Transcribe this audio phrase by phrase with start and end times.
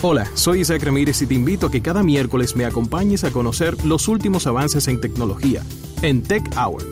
[0.00, 3.84] Hola, soy Isaac Ramírez y te invito a que cada miércoles me acompañes a conocer
[3.84, 5.64] los últimos avances en tecnología
[6.02, 6.86] en Tech Hour.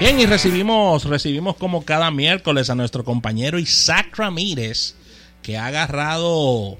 [0.00, 4.94] Bien, y recibimos, recibimos como cada miércoles a nuestro compañero Isaac Ramírez,
[5.42, 6.78] que ha agarrado,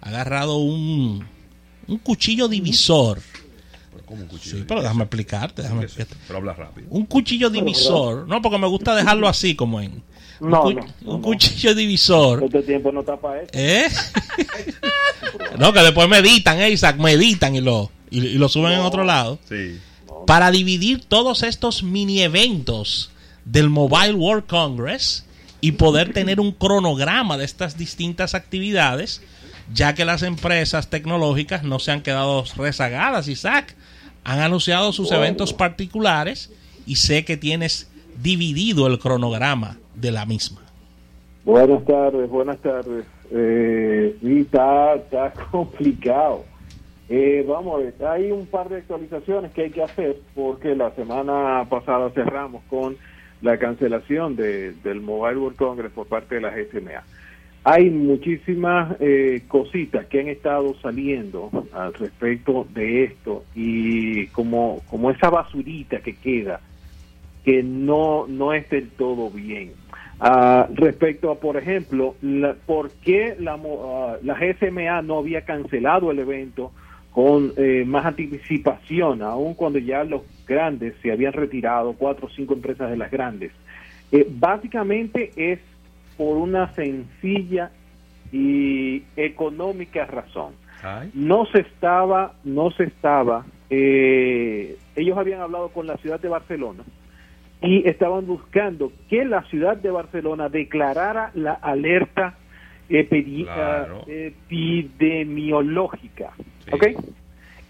[0.00, 1.26] ha agarrado un,
[1.86, 3.20] un cuchillo divisor
[4.06, 4.56] ¿Cómo un cuchillo?
[4.58, 5.62] Sí, pero déjame explicarte.
[5.62, 5.86] Déjame.
[6.26, 6.86] Pero habla rápido.
[6.90, 8.26] Un cuchillo divisor.
[8.28, 10.02] No, porque me gusta dejarlo así, como en.
[10.40, 11.22] Un, No, cu- no, no, un no.
[11.22, 12.44] cuchillo divisor.
[12.44, 13.50] Este tiempo no está para eso.
[13.54, 13.88] ¿Eh?
[15.58, 19.04] no, que después meditan, eh, Isaac, meditan y lo, y, y lo suben en otro
[19.04, 19.38] lado.
[19.48, 19.78] Sí.
[20.26, 23.10] Para dividir todos estos mini eventos
[23.44, 25.24] del Mobile World Congress
[25.60, 29.22] y poder tener un cronograma de estas distintas actividades,
[29.72, 33.74] ya que las empresas tecnológicas no se han quedado rezagadas, Isaac.
[34.28, 36.52] Han anunciado sus eventos particulares
[36.86, 37.90] y sé que tienes
[38.22, 40.60] dividido el cronograma de la misma.
[41.46, 43.06] Buenas tardes, buenas tardes.
[43.30, 46.44] Eh, está, está complicado.
[47.08, 50.90] Eh, vamos a ver, hay un par de actualizaciones que hay que hacer porque la
[50.90, 52.98] semana pasada cerramos con
[53.40, 57.02] la cancelación de, del Mobile World Congress por parte de la GSMA.
[57.70, 65.10] Hay muchísimas eh, cositas que han estado saliendo al respecto de esto y como, como
[65.10, 66.60] esa basurita que queda
[67.44, 69.72] que no, no es del todo bien.
[70.18, 76.10] Ah, respecto a, por ejemplo, la, por qué la, ah, la GSMA no había cancelado
[76.10, 76.72] el evento
[77.10, 82.54] con eh, más anticipación, aun cuando ya los grandes se habían retirado, cuatro o cinco
[82.54, 83.52] empresas de las grandes.
[84.10, 85.58] Eh, básicamente es
[86.18, 87.70] por una sencilla
[88.30, 90.52] y económica razón
[90.82, 91.10] Ay.
[91.14, 96.84] no se estaba, no se estaba, eh, ellos habían hablado con la ciudad de Barcelona
[97.62, 102.34] y estaban buscando que la ciudad de Barcelona declarara la alerta
[102.88, 104.04] Claro.
[104.06, 106.32] eh, epidemiológica.
[106.64, 106.70] Sí.
[106.72, 106.86] ¿ok?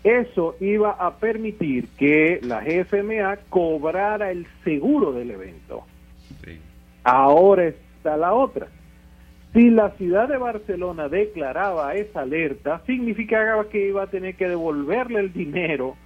[0.04, 5.84] Eso iba a permitir que la GFMA cobrara el seguro del evento.
[6.44, 6.58] Sí.
[7.04, 8.68] Ahora está la otra.
[9.52, 15.20] Si la ciudad de Barcelona declaraba esa alerta, significaba que iba a tener que devolverle
[15.20, 15.96] el dinero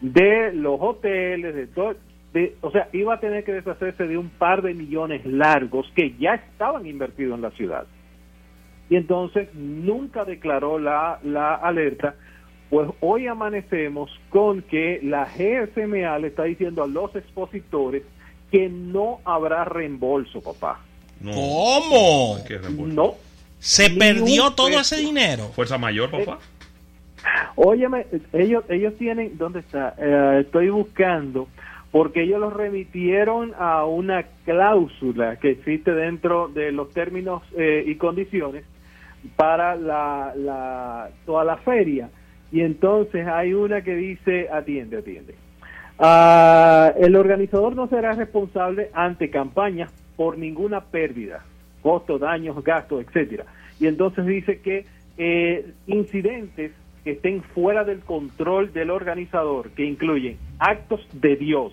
[0.00, 1.94] de los hoteles, de todo,
[2.32, 6.14] de, o sea, iba a tener que deshacerse de un par de millones largos que
[6.18, 7.86] ya estaban invertidos en la ciudad.
[8.88, 12.14] Y entonces nunca declaró la, la alerta,
[12.70, 18.02] pues hoy amanecemos con que la GSMA le está diciendo a los expositores
[18.50, 20.80] que no habrá reembolso, papá.
[21.24, 21.32] No.
[21.32, 22.38] ¿Cómo?
[22.86, 23.14] No.
[23.58, 24.80] ¿Se perdió todo peso.
[24.80, 25.44] ese dinero?
[25.54, 26.38] ¿Fuerza mayor, papá?
[27.56, 28.04] Óyeme,
[28.34, 29.94] ellos, ellos tienen, ¿dónde está?
[29.96, 31.48] Eh, estoy buscando,
[31.90, 37.94] porque ellos los remitieron a una cláusula que existe dentro de los términos eh, y
[37.94, 38.64] condiciones
[39.34, 42.10] para la, la, toda la feria.
[42.52, 45.34] Y entonces hay una que dice, atiende, atiende.
[45.98, 51.44] Ah, el organizador no será responsable ante campañas por ninguna pérdida,
[51.82, 53.44] costos, daños, gastos, etcétera.
[53.80, 54.86] Y entonces dice que
[55.18, 56.72] eh, incidentes
[57.04, 61.72] que estén fuera del control del organizador, que incluyen actos de Dios,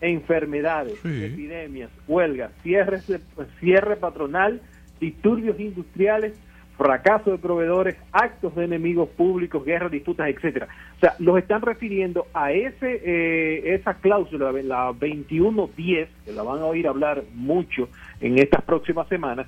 [0.00, 1.24] enfermedades, Sí.
[1.24, 3.20] epidemias, huelgas, cierres de-
[3.58, 4.60] cierre patronal,
[5.00, 6.38] disturbios industriales,
[6.80, 10.66] fracaso de proveedores, actos de enemigos públicos, guerras, disputas, etcétera.
[10.96, 16.60] O sea, los están refiriendo a ese eh, esa cláusula, la 2110, que la van
[16.60, 17.90] a oír hablar mucho
[18.22, 19.46] en estas próximas semanas,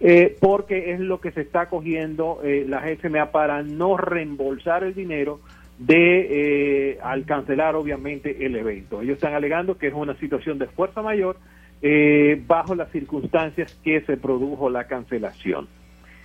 [0.00, 4.94] eh, porque es lo que se está cogiendo eh, la GSMA para no reembolsar el
[4.94, 5.40] dinero
[5.78, 9.02] de eh, al cancelar obviamente el evento.
[9.02, 11.36] Ellos están alegando que es una situación de fuerza mayor
[11.82, 15.68] eh, bajo las circunstancias que se produjo la cancelación.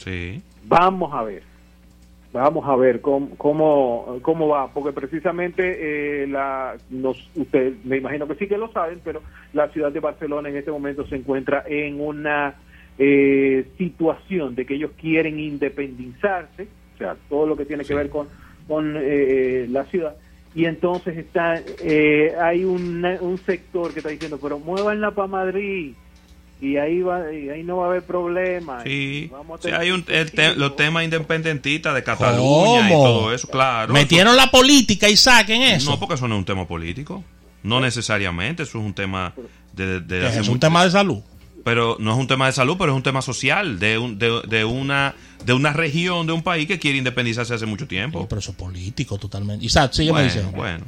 [0.06, 0.42] Sí.
[0.68, 1.44] Vamos a ver,
[2.32, 8.28] vamos a ver cómo cómo, cómo va, porque precisamente eh, la nos usted me imagino
[8.28, 9.22] que sí que lo saben, pero
[9.54, 12.56] la ciudad de Barcelona en este momento se encuentra en una
[12.98, 18.10] eh, situación de que ellos quieren independizarse, o sea, todo lo que tiene que ver
[18.10, 18.28] con
[18.68, 20.16] con eh, la ciudad
[20.56, 25.94] y entonces está eh, hay una- un sector que está diciendo, pero muévanla para Madrid
[26.62, 28.82] y ahí va y ahí no va a haber problema.
[28.84, 32.88] Sí, y vamos a Sí, tener hay un, el te- los temas independentistas de Cataluña
[32.90, 33.94] y todo eso, claro.
[33.94, 35.92] ¿Metieron la política, Isaac, en Eso-?
[35.92, 37.24] No, porque eso no es un tema político.
[37.64, 39.34] No necesariamente, eso es un tema
[39.74, 41.20] de, de es un tema de salud.
[41.64, 44.42] Pero no es un tema de salud, pero es un tema social de, un- de,
[44.48, 48.22] de una de una región, de un país que quiere independizarse hace mucho tiempo.
[48.22, 49.66] Sí, pero eso es político totalmente.
[49.66, 50.52] Isaac, sígueme bueno, diciendo.
[50.56, 50.86] bueno.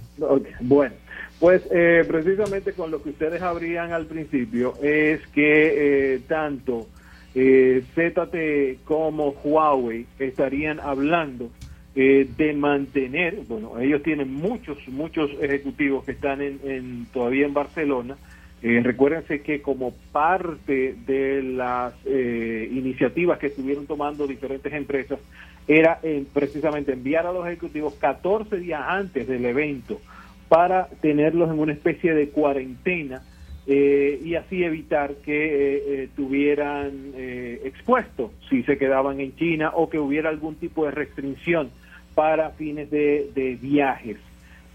[0.61, 0.95] Bueno,
[1.39, 6.87] Pues eh, precisamente con lo que ustedes abrían al principio es que eh, tanto
[7.35, 11.51] eh, ZTE como Huawei estarían hablando
[11.95, 17.53] eh, de mantener, bueno, ellos tienen muchos, muchos ejecutivos que están en, en todavía en
[17.53, 18.17] Barcelona.
[18.63, 25.19] Eh, recuérdense que como parte de las eh, iniciativas que estuvieron tomando diferentes empresas
[25.67, 30.01] era eh, precisamente enviar a los ejecutivos 14 días antes del evento
[30.49, 33.21] para tenerlos en una especie de cuarentena
[33.69, 39.71] eh, y así evitar que eh, eh, tuvieran eh, expuestos si se quedaban en China
[39.75, 41.69] o que hubiera algún tipo de restricción
[42.15, 44.17] para fines de, viajes.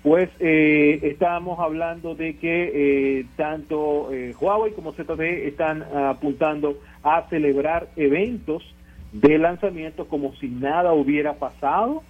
[0.02, 4.10] Pues estábamos hablando de que tanto
[4.40, 8.74] Huawei como ZTE están apuntando a celebrar eventos
[9.12, 12.02] de lanzamiento como si nada hubiera pasado.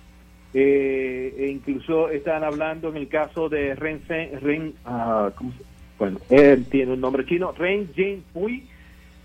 [0.54, 4.02] Eh, e incluso están hablando en el caso de Ren,
[4.40, 5.64] Ren ah, ¿cómo se-
[5.98, 8.64] bueno, él tiene un nombre chino, Ren Jianpui,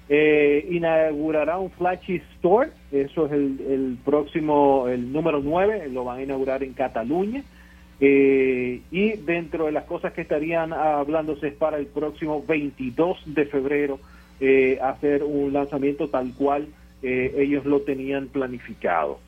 [0.09, 6.19] eh, inaugurará un flashy store, eso es el, el próximo, el número 9, lo van
[6.19, 7.43] a inaugurar en Cataluña.
[7.99, 13.45] Eh, y dentro de las cosas que estarían hablándose es para el próximo 22 de
[13.47, 13.99] febrero
[14.39, 16.67] eh, hacer un lanzamiento tal cual
[17.01, 19.19] eh, ellos lo tenían planificado.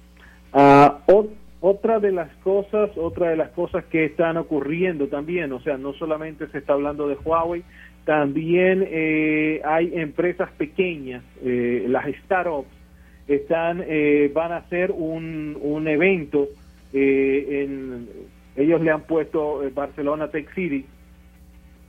[0.53, 1.27] O-
[1.61, 5.93] otra de las cosas, otra de las cosas que están ocurriendo también, o sea, no
[5.93, 7.63] solamente se está hablando de Huawei,
[8.05, 12.69] también eh, hay empresas pequeñas, eh, las startups,
[13.27, 16.47] están, eh, van a hacer un, un evento,
[16.93, 18.09] eh, en,
[18.55, 20.85] ellos le han puesto eh, Barcelona Tech City,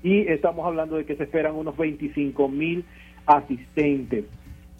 [0.02, 2.84] y estamos hablando de que se esperan unos 25 mil
[3.26, 4.24] asistentes.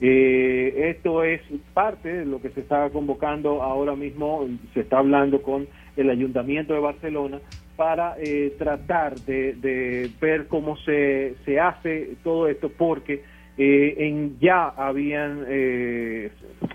[0.01, 1.43] Eh, esto es
[1.75, 6.73] parte de lo que se está convocando ahora mismo, se está hablando con el Ayuntamiento
[6.73, 7.41] de Barcelona
[7.77, 13.23] para eh, tratar de, de ver cómo se, se hace todo esto, porque
[13.63, 16.31] eh, en ya habían eh,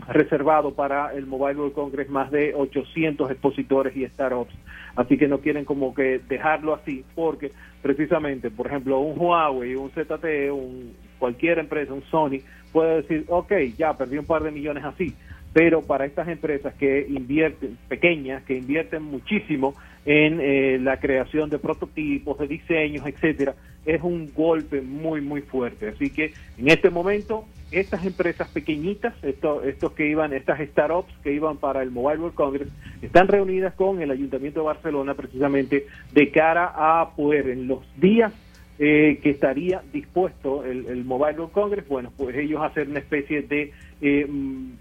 [0.07, 4.53] reservado para el Mobile World Congress más de 800 expositores y startups,
[4.95, 7.51] así que no quieren como que dejarlo así, porque
[7.81, 10.93] precisamente, por ejemplo, un Huawei, un ZTE, un,
[11.25, 12.41] cualquier empresa, un Sony,
[12.71, 15.15] puede decir, ok, ya perdí un par de millones así,
[15.53, 19.73] pero para estas empresas que invierten, pequeñas, que invierten muchísimo
[20.05, 23.55] en eh, la creación de prototipos, de diseños, etcétera,
[23.87, 25.87] es un golpe muy, muy fuerte.
[25.87, 31.33] Así que en este momento, estas empresas pequeñitas, estos, estos que iban, estas startups que
[31.33, 32.69] iban para el Mobile World Congress,
[33.01, 38.31] están reunidas con el Ayuntamiento de Barcelona precisamente de cara a poder en los días
[38.79, 43.41] eh, que estaría dispuesto el, el Mobile World Congress, bueno, pues ellos hacer una especie
[43.43, 44.71] de eh, mm,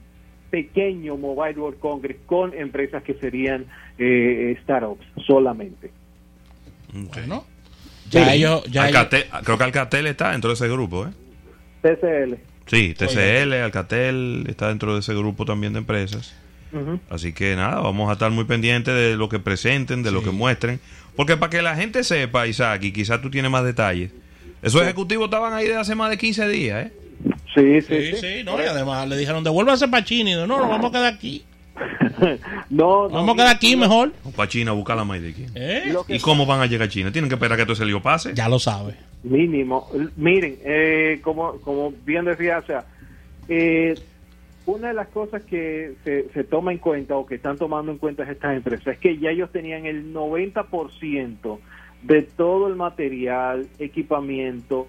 [0.51, 3.67] pequeño Mobile World Congress con empresas que serían
[3.99, 5.91] eh, startups solamente.
[6.93, 7.45] Bueno,
[8.11, 11.11] ya ellos, ya ellos- Alcatel- creo que Alcatel está dentro de ese grupo, ¿eh?
[11.83, 12.35] TCL.
[12.67, 16.35] Sí, TCL, Alcatel está dentro de ese grupo también de empresas.
[17.09, 20.31] Así que nada, vamos a estar muy pendientes de lo que presenten, de lo que
[20.31, 20.81] muestren.
[21.17, 24.11] Porque para que la gente sepa, Isaac, y quizás tú tienes más detalles,
[24.63, 26.93] esos ejecutivos estaban ahí desde hace más de 15 días, ¿eh?
[27.55, 28.17] Sí, sí, Sí, sí.
[28.21, 30.31] sí, no, y además le dijeron, devuélvase para China.
[30.31, 31.45] Y dijo, no, nos vamos a quedar aquí.
[32.71, 34.13] no, no, Vamos a quedar aquí mejor.
[34.37, 35.47] Para China, a buscar la maíz de aquí.
[35.55, 35.95] ¿Eh?
[36.09, 37.13] ¿Y cómo van a llegar a China?
[37.13, 38.33] ¿Tienen que esperar que todo ese lío pase?
[38.35, 38.95] Ya lo sabe.
[39.23, 39.89] Mínimo.
[40.17, 42.85] Miren, eh, como, como bien decía, o sea,
[43.49, 43.95] eh,
[44.67, 47.99] una de las cosas que se, se toma en cuenta o que están tomando en
[47.99, 51.59] cuenta estas empresas es que ya ellos tenían el 90%
[52.03, 54.87] de todo el material, equipamiento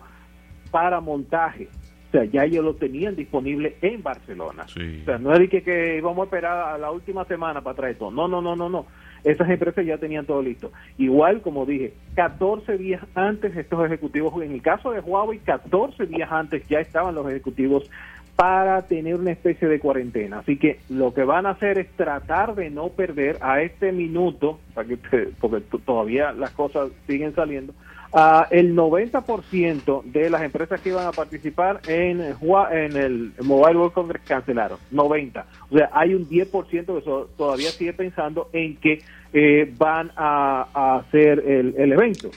[0.71, 1.67] para montaje.
[2.07, 4.65] O sea, ya ellos lo tenían disponible en Barcelona.
[4.67, 4.99] Sí.
[5.01, 7.75] O sea, no es de que, que vamos a esperar a la última semana para
[7.75, 8.11] traer todo.
[8.11, 8.85] No, no, no, no, no.
[9.23, 10.71] Esas empresas ya tenían todo listo.
[10.97, 16.31] Igual, como dije, 14 días antes estos ejecutivos, en el caso de Huawei, 14 días
[16.31, 17.89] antes ya estaban los ejecutivos
[18.35, 20.39] para tener una especie de cuarentena.
[20.39, 24.59] Así que lo que van a hacer es tratar de no perder a este minuto,
[24.73, 27.73] para que te- porque todavía las cosas siguen saliendo,
[28.17, 33.93] a el 90% de las empresas que iban a participar en, en el Mobile World
[33.93, 35.45] Congress cancelaron, 90.
[35.69, 39.01] O sea, hay un 10% que so- todavía sigue pensando en que
[39.33, 42.29] eh, van a, a hacer el, el evento.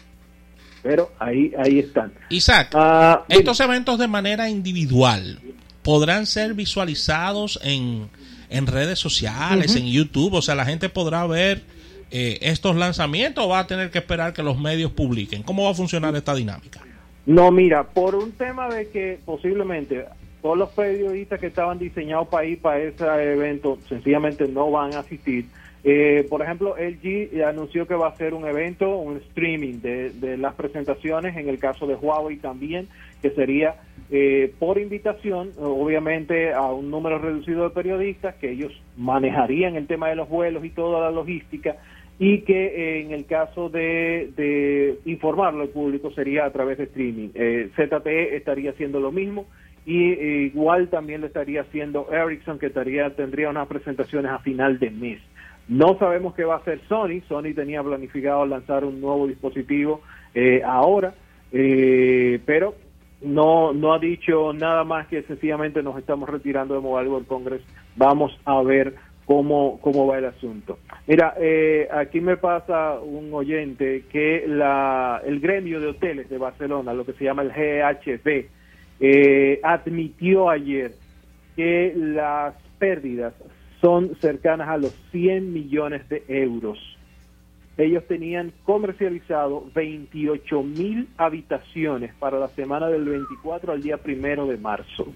[0.82, 2.12] Pero ahí ahí están.
[2.30, 5.38] Isaac, Ah, estos eventos de manera individual
[5.88, 8.10] podrán ser visualizados en,
[8.50, 10.34] en redes sociales, en YouTube.
[10.34, 11.62] O sea, la gente podrá ver
[12.10, 15.42] eh, estos lanzamientos o va a tener que esperar que los medios publiquen.
[15.42, 16.82] ¿Cómo va a funcionar esta dinámica?
[17.24, 20.04] No, mira, por un tema de que posiblemente
[20.42, 24.98] todos los periodistas que estaban diseñados para ir para ese evento sencillamente no van a
[24.98, 25.46] asistir.
[25.84, 30.36] Eh, por ejemplo, LG anunció que va a hacer un evento, un streaming de, de
[30.36, 32.88] las presentaciones, en el caso de Huawei también,
[33.22, 33.76] que sería
[34.10, 40.08] eh, por invitación, obviamente a un número reducido de periodistas, que ellos manejarían el tema
[40.08, 41.76] de los vuelos y toda la logística,
[42.18, 47.28] y que eh, en el caso de, informarlo al público sería a través de streaming.
[47.34, 49.46] Eh, ZTE estaría haciendo lo mismo
[49.86, 54.78] y eh, igual también lo estaría haciendo Ericsson, que estaría, tendría unas presentaciones a final
[54.78, 55.20] de mes.
[55.68, 57.20] No sabemos qué va a hacer Sony.
[57.28, 60.00] Sony tenía planificado lanzar un nuevo dispositivo
[60.64, 61.14] ahora,
[61.50, 62.74] pero
[63.20, 67.62] no, no ha dicho nada más que sencillamente nos estamos retirando de Mobile World Congress.
[67.96, 68.94] Vamos a ver
[69.24, 70.78] cómo, cómo va el asunto.
[71.06, 76.94] Mira, eh, aquí me pasa un oyente que la, el gremio de hoteles de Barcelona,
[76.94, 78.46] lo que se llama el GHB,
[79.00, 80.92] eh, admitió ayer
[81.56, 83.34] que las pérdidas
[83.80, 86.78] son cercanas a los 100 millones de euros.
[87.78, 94.56] Ellos tenían comercializado 28 mil habitaciones para la semana del 24 al día primero de
[94.56, 95.06] marzo,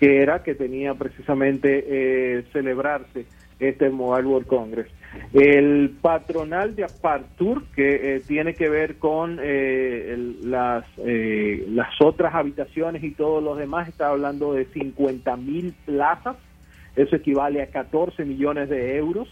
[0.00, 3.26] que era que tenía precisamente eh, celebrarse
[3.60, 4.88] este Mobile World Congress.
[5.32, 12.00] El patronal de Apartur, que eh, tiene que ver con eh, el, las, eh, las
[12.00, 16.36] otras habitaciones y todos los demás, está hablando de 50 mil plazas
[16.96, 19.28] eso equivale a 14 millones de euros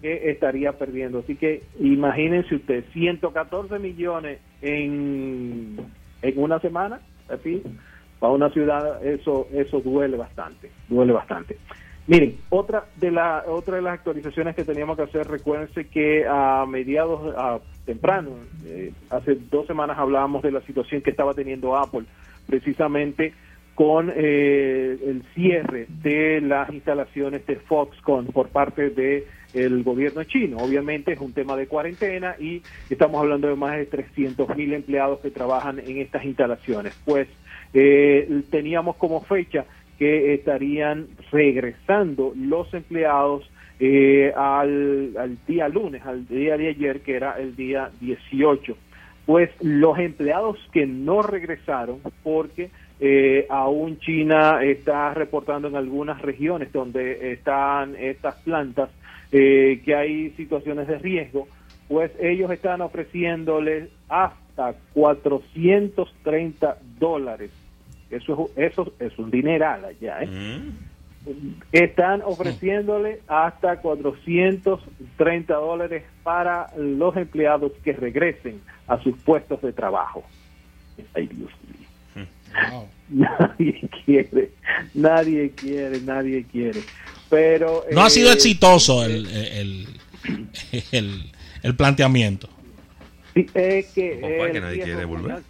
[0.00, 1.20] que estaría perdiendo.
[1.20, 5.76] Así que imagínense usted, 114 millones en,
[6.22, 7.62] en una semana, así,
[8.18, 11.56] para una ciudad eso eso duele bastante, duele bastante.
[12.06, 16.64] Miren, otra de la otra de las actualizaciones que teníamos que hacer, recuérdense que a
[16.66, 18.30] mediados a temprano,
[18.64, 22.04] eh, hace dos semanas hablábamos de la situación que estaba teniendo Apple,
[22.46, 23.34] precisamente
[23.74, 30.58] con eh, el cierre de las instalaciones de Foxconn por parte de el gobierno chino.
[30.58, 35.20] Obviamente es un tema de cuarentena y estamos hablando de más de 300 mil empleados
[35.20, 36.94] que trabajan en estas instalaciones.
[37.04, 37.28] Pues
[37.74, 39.64] eh, teníamos como fecha
[39.98, 47.38] que estarían regresando los empleados eh, al, día lunes, al día de ayer, que era
[47.38, 48.76] el día 18.
[49.26, 56.72] Pues los empleados que no regresaron porque eh, aún China está reportando en algunas regiones
[56.72, 58.88] donde están estas plantas
[59.32, 61.48] eh, que hay situaciones de riesgo,
[61.88, 67.50] pues ellos están ofreciéndoles hasta 430 dólares.
[68.10, 70.22] Eso es, eso es un dineral allá.
[70.22, 70.26] ¿eh?
[70.26, 70.86] Mm.
[71.72, 80.22] Están ofreciéndole hasta 430 dólares para los empleados que regresen a sus puestos de trabajo.
[81.14, 81.86] Ay, Dios mío.
[83.08, 84.50] Nadie quiere,
[84.94, 86.80] nadie quiere, nadie quiere.
[87.28, 89.86] Pero no ha sido eh, exitoso el, el,
[90.92, 92.48] el, el, planteamiento.
[93.34, 95.42] Sí, es que, el, nadie quiere volver.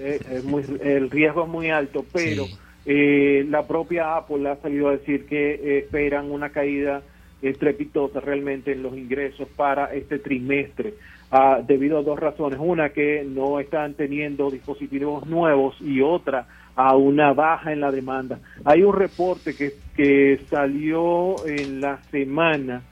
[0.00, 2.56] Eh, es muy, el riesgo es muy alto, pero sí.
[2.86, 7.02] eh, la propia Apple ha salido a decir que esperan una caída
[7.42, 10.94] estrepitosa realmente en los ingresos para este trimestre.
[11.34, 12.60] Uh, debido a dos razones.
[12.62, 16.46] Una, que no están teniendo dispositivos nuevos y otra,
[16.76, 18.38] a una baja en la demanda.
[18.64, 22.82] Hay un reporte que, que salió en la semana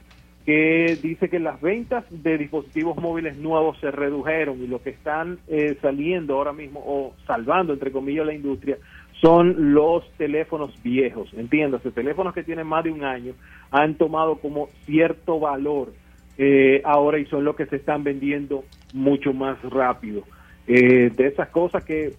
[0.45, 5.39] que dice que las ventas de dispositivos móviles nuevos se redujeron y lo que están
[5.47, 8.77] eh, saliendo ahora mismo o salvando entre comillas la industria
[9.21, 13.33] son los teléfonos viejos, entiéndase, teléfonos que tienen más de un año
[13.71, 15.93] han tomado como cierto valor
[16.37, 20.23] eh, ahora y son los que se están vendiendo mucho más rápido.
[20.67, 22.13] Eh, de esas cosas que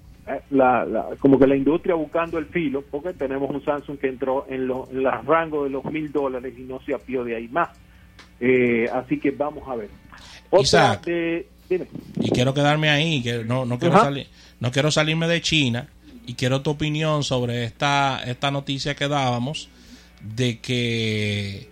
[0.50, 4.46] la, la, como que la industria buscando el filo, porque tenemos un Samsung que entró
[4.48, 4.88] en los
[5.26, 7.70] rangos de los mil dólares y no se apió de ahí más.
[8.40, 9.90] Eh, así que vamos a ver.
[10.50, 11.48] Otra de,
[12.20, 14.26] y quiero quedarme ahí, que no, no quiero salir,
[14.60, 15.88] no quiero salirme de China
[16.26, 19.68] y quiero tu opinión sobre esta, esta noticia que dábamos
[20.20, 21.68] de que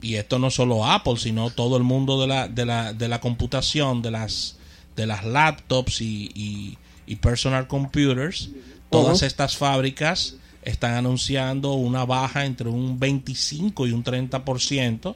[0.00, 3.20] y esto no solo Apple, sino todo el mundo de la, de la, de la
[3.20, 4.58] computación, de las,
[4.94, 8.50] de las laptops y, y, y personal computers,
[8.90, 9.26] todas uh -huh.
[9.26, 10.36] estas fábricas
[10.66, 15.14] están anunciando una baja entre un 25 y un 30%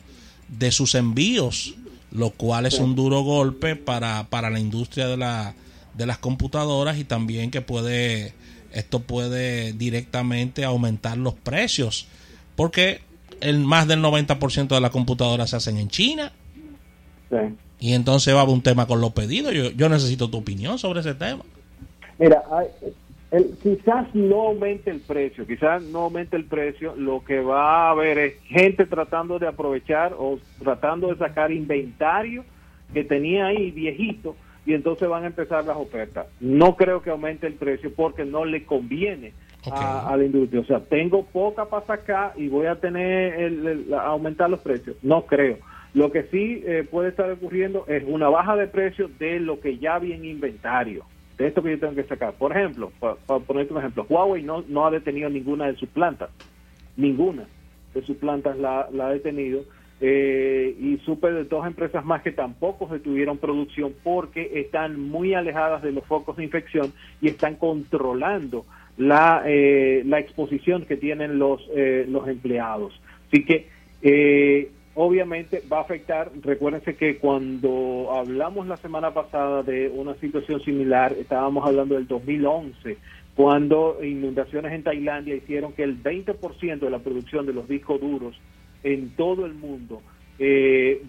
[0.49, 1.75] de sus envíos,
[2.13, 5.55] lo cual es un duro golpe para, para la industria de, la,
[5.95, 8.33] de las computadoras y también que puede,
[8.73, 12.07] esto puede directamente aumentar los precios,
[12.55, 13.01] porque
[13.41, 16.33] el más del 90% de las computadoras se hacen en China.
[17.29, 17.37] Sí.
[17.81, 19.53] Y entonces va un tema con los pedidos.
[19.55, 21.43] Yo, yo necesito tu opinión sobre ese tema.
[22.21, 22.67] Mira, hay,
[23.31, 27.91] el, quizás no aumente el precio, quizás no aumente el precio, lo que va a
[27.93, 32.45] haber es gente tratando de aprovechar o tratando de sacar inventario
[32.93, 34.37] que tenía ahí viejito
[34.67, 36.27] y entonces van a empezar las ofertas.
[36.41, 39.33] No creo que aumente el precio porque no le conviene
[39.65, 39.73] Ok.
[39.75, 40.61] a, a la industria.
[40.61, 44.61] O sea, tengo poca para sacar y voy a tener el- el- a aumentar los
[44.61, 44.97] precios.
[45.03, 45.57] No creo.
[45.95, 49.79] Lo que sí eh, puede estar ocurriendo es una baja de precios de lo que
[49.79, 51.05] ya había en inventario,
[51.47, 52.35] esto que yo tengo que sacar.
[52.35, 56.31] Por ejemplo, para ponerte un ejemplo, Huawei no, no ha detenido ninguna de sus plantas,
[56.97, 57.47] ninguna
[57.95, 59.65] de sus plantas la, la ha detenido.
[60.01, 65.83] eh, y supe de dos empresas más que tampoco detuvieron producción porque están muy alejadas
[65.83, 68.65] de los focos de infección y están controlando
[68.97, 72.99] la, eh, la exposición que tienen los, eh, los empleados.
[73.29, 73.69] Así que
[74.03, 74.71] eh,
[75.03, 81.15] obviamente va a afectar, recuérdense que cuando hablamos la semana pasada de una situación similar,
[81.19, 82.99] estábamos hablando del 2011,
[83.35, 88.39] cuando inundaciones en Tailandia hicieron que el 20% de la producción de los discos duros
[88.83, 90.03] en todo el mundo
[90.39, 91.03] eh,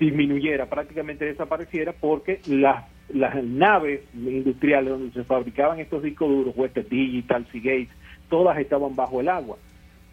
[0.00, 6.88] disminuyera, prácticamente desapareciera, porque las, las naves industriales donde se fabricaban estos discos duros, Western
[6.88, 7.90] Digital, Seagate,
[8.28, 9.58] todas estaban bajo el agua.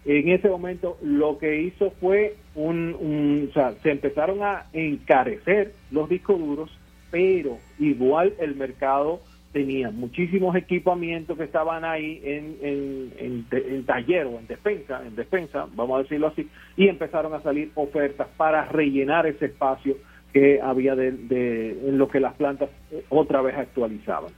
[0.06, 6.08] En ese momento lo que hizo fue un, o sea, se empezaron a encarecer los
[6.10, 6.72] discos duros,
[7.12, 9.20] pero igual el mercado
[9.52, 15.16] tenía muchísimos equipamientos que estaban ahí en, en, en, en taller o en despensa, en
[15.16, 19.96] despensa, vamos a decirlo así, y empezaron a salir ofertas para rellenar ese espacio
[20.34, 24.32] que había de, de- en lo que las plantas eh, otra vez actualizaban.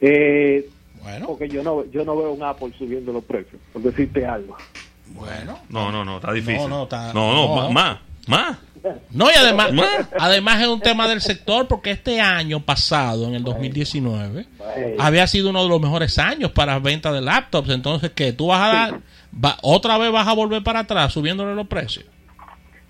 [0.00, 0.68] Eh,
[1.02, 4.56] Bueno, porque yo no yo no veo un Apple subiendo los precios, por decirte algo.
[5.08, 5.58] bueno.
[5.68, 6.62] No, no, no, está difícil.
[6.62, 7.70] No, no, está- No, no, no.
[7.70, 8.58] más, más.
[9.10, 9.70] No, y además,
[10.20, 14.46] además es un tema del sector porque este año pasado, en el 2019,
[14.98, 17.70] había sido uno de los mejores años para venta de laptops.
[17.70, 19.00] Entonces, que tú vas a dar,
[19.44, 22.04] va- otra vez vas a volver para atrás subiéndole los precios.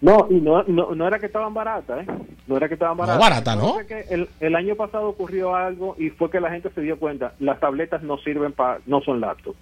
[0.00, 2.12] No, y no, no, no era que estaban baratas, ¿eh?
[2.48, 3.20] No era que estaban baratas.
[3.20, 3.74] barata, ¿no?
[3.74, 6.80] Lo es que el, el año pasado ocurrió algo y fue que la gente se
[6.80, 9.58] dio cuenta, las tabletas no sirven para, no son laptops.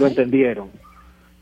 [0.00, 0.12] Lo Ay.
[0.12, 0.70] entendieron.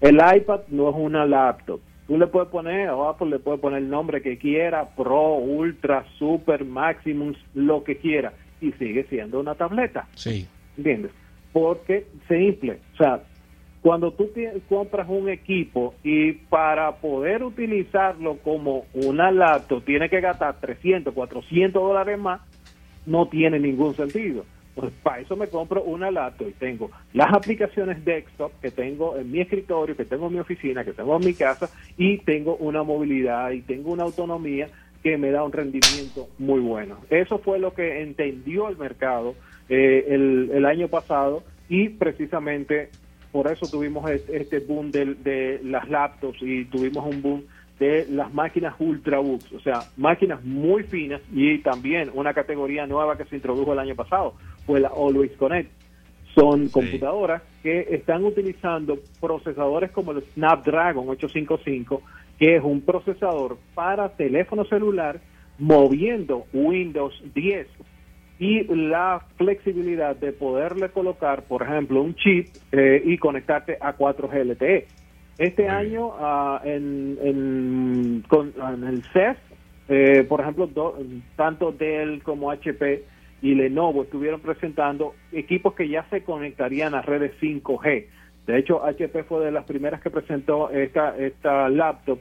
[0.00, 1.80] El iPad no es una laptop.
[2.06, 6.04] Tú le puedes poner, o Apple le puede poner el nombre que quiera, Pro, Ultra,
[6.18, 10.06] Super, Maximum, lo que quiera, y sigue siendo una tableta.
[10.14, 10.46] Sí.
[10.76, 11.12] ¿Entiendes?
[11.54, 13.20] Porque simple, o sea,
[13.84, 14.30] cuando tú
[14.66, 21.82] compras un equipo y para poder utilizarlo como una laptop tienes que gastar 300, 400
[21.82, 22.40] dólares más,
[23.04, 24.46] no tiene ningún sentido.
[24.68, 29.30] Entonces, para eso me compro una laptop y tengo las aplicaciones desktop que tengo en
[29.30, 31.68] mi escritorio, que tengo en mi oficina, que tengo en mi casa
[31.98, 34.68] y tengo una movilidad y tengo una autonomía
[35.02, 37.00] que me da un rendimiento muy bueno.
[37.10, 39.34] Eso fue lo que entendió el mercado
[39.68, 42.88] eh, el año pasado y precisamente
[43.34, 47.42] por eso tuvimos este, boom del- de, las laptops y tuvimos un boom
[47.80, 53.24] de las máquinas ultrabooks, o sea, máquinas muy finas y también una categoría nueva que
[53.24, 55.68] se introdujo el año pasado fue la Always Connect.
[56.32, 56.72] Son Sí.
[56.72, 62.02] computadoras que están utilizando procesadores como el Snapdragon 855,
[62.38, 65.18] que es un procesador para teléfono celular
[65.58, 67.66] moviendo Windows 10
[68.38, 74.44] y la flexibilidad de poderle colocar, por ejemplo, un chip eh, y conectarte a 4G
[74.44, 74.88] LTE.
[75.38, 79.36] Este año ah, en, en, con- en el CES,
[79.88, 80.96] eh, por ejemplo, do-
[81.36, 83.04] tanto Dell como HP
[83.42, 88.06] y Lenovo estuvieron presentando equipos que ya se conectarían a redes 5G.
[88.46, 92.18] De hecho, HP fue de las primeras que presentó esta, esta laptop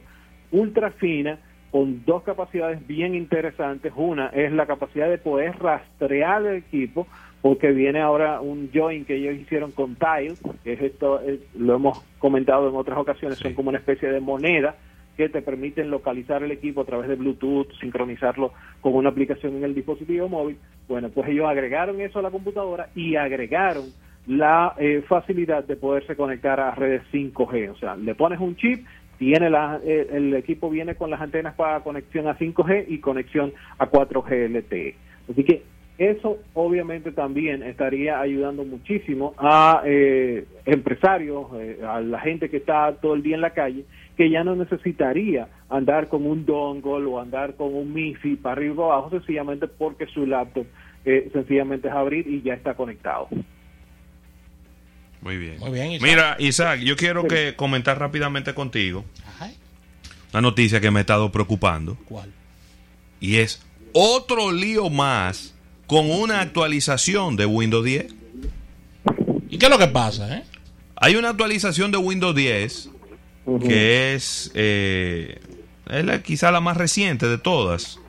[0.52, 1.38] ultra fina
[1.74, 3.92] con dos capacidades bien interesantes.
[3.96, 7.08] Una es la capacidad de poder rastrear el equipo,
[7.42, 11.74] porque viene ahora un join que ellos hicieron con Tile, que es esto, es- lo
[11.74, 14.76] hemos comentado en otras ocasiones, son como una especie de moneda
[15.16, 19.64] que te permiten localizar el equipo a través de Bluetooth, sincronizarlo con una aplicación en
[19.64, 20.56] el dispositivo móvil.
[20.86, 23.86] Bueno, pues ellos agregaron eso a la computadora y agregaron
[24.28, 27.70] la eh, facilidad de poderse conectar a redes 5G.
[27.72, 28.86] O sea, le pones un chip,
[29.18, 33.52] tiene la, eh, el equipo viene con las antenas para conexión a 5G y conexión
[33.78, 34.94] a 4G LTE.
[35.30, 35.62] Así que
[35.96, 42.92] eso obviamente también estaría ayudando muchísimo a eh, empresarios, eh, a la gente que está
[43.00, 43.84] todo el día en la calle,
[44.16, 48.86] que ya no necesitaría andar con un dongle o andar con un MIFI para arriba
[48.86, 50.66] o abajo, sencillamente porque su laptop
[51.04, 53.28] eh, sencillamente es abrir y ya está conectado.
[55.24, 55.58] Muy bien.
[55.58, 56.08] Muy bien, Isaac.
[56.08, 59.04] Mira, Isaac, yo quiero que comentar rápidamente contigo
[60.32, 62.32] una noticia que me ha estado preocupando ¿Cuál?
[63.20, 65.54] y es otro lío más
[65.86, 68.12] con una actualización de Windows 10.
[69.48, 70.38] ¿Y qué es lo que pasa?
[70.38, 70.42] Eh?
[70.96, 72.90] Hay una actualización de Windows 10
[73.64, 75.38] que es, eh,
[75.88, 78.00] es la, quizá la más reciente de todas.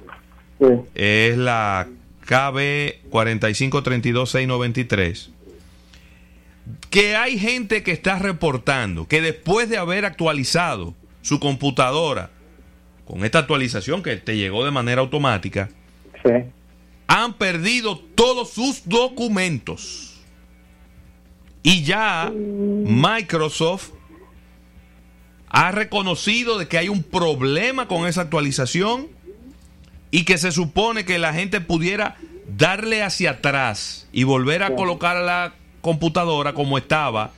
[0.59, 0.65] Sí.
[0.95, 1.87] Es la
[2.25, 5.29] KB 4532693.
[6.89, 12.31] Que hay gente que está reportando que después de haber actualizado su computadora
[13.05, 15.69] con esta actualización que te llegó de manera automática,
[16.23, 16.31] Sí.
[17.07, 20.21] han perdido todos sus documentos.
[21.61, 23.89] Y ya Microsoft
[25.49, 29.07] ha reconocido de que hay un problema con esa actualización
[30.11, 35.17] y que se supone que la gente pudiera darle hacia atrás y volver a colocar
[35.17, 35.53] la
[35.85, 37.31] computadora como estaba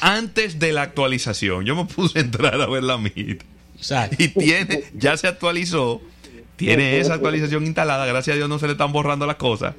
[0.00, 1.66] antes de la actualización.
[1.66, 3.36] Yo me puse a entrar a ver la mía
[3.76, 4.16] Exacto.
[4.18, 6.00] y tiene, ya se actualizó,
[6.56, 9.74] tiene esa actualización instalada, gracias a Dios no se le están borrando las cosas.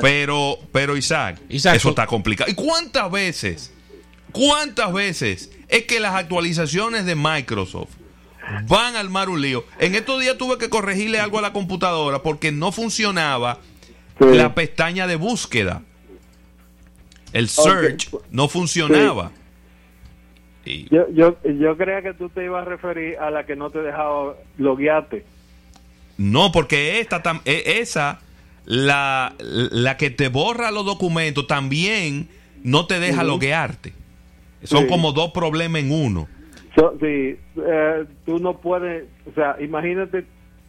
[0.00, 2.50] Pero, pero Isaac, Isaac, eso so- está complicado.
[2.50, 3.72] ¿Y cuántas veces,
[4.32, 7.90] cuántas veces es que las actualizaciones de Microsoft
[8.66, 9.64] van a armar un lío?
[9.78, 13.60] En estos días tuve que corregirle algo a la computadora porque no funcionaba
[14.20, 14.26] Sí.
[14.36, 15.82] la pestaña de búsqueda.
[17.32, 19.30] El search no funcionaba.
[20.64, 23.70] Y- Yo, yo, yo creía que tú te ibas a referir a la que no
[23.70, 25.24] te dejaba loguearte.
[26.18, 28.20] No, porque esta tam- e- esa,
[28.64, 32.28] la, la que te borra los documentos, también
[32.64, 33.32] no te deja Ujú.
[33.32, 33.92] loguearte.
[34.64, 34.88] Son Sí.
[34.88, 36.28] como dos problemas en uno.
[36.74, 40.24] So, sí, eh, tú no puedes, o sea, imagínate